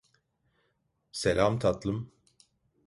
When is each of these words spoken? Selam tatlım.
Selam 1.11 1.59
tatlım. 1.59 2.11